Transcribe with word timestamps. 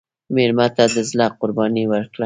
مېلمه 0.35 0.67
ته 0.75 0.83
د 0.93 0.97
زړه 1.09 1.25
قرباني 1.39 1.83
ورکړه. 1.87 2.19